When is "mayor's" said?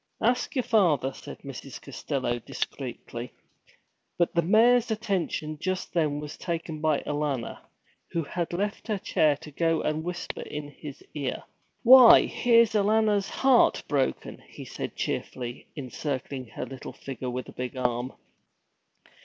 4.41-4.89